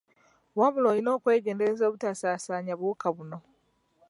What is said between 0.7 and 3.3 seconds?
olina okwegendereza obutasaasaanya buwuka